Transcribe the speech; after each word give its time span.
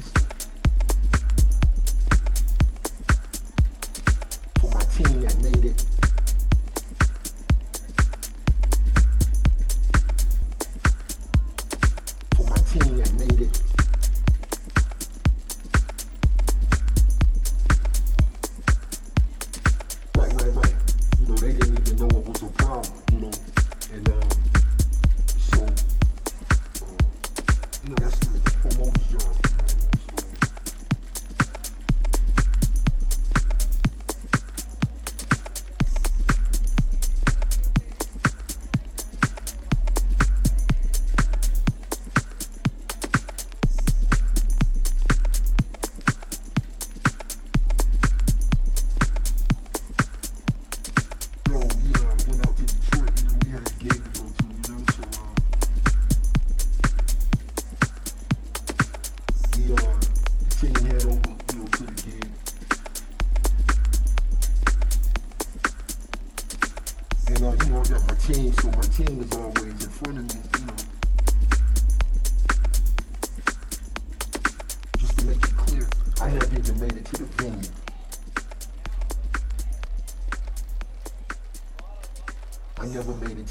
Peace. 0.00 0.29